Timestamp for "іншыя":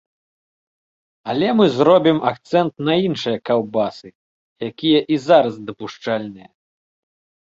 3.07-3.37